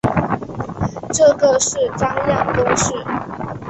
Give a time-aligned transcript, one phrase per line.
[1.13, 1.25] 这
[1.59, 2.91] 是个张量公式。